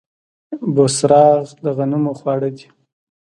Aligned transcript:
بوسراغ 0.75 1.43
د 1.63 1.65
غنمو 1.77 2.11
خواړه 2.19 2.49
دي. 2.57 2.67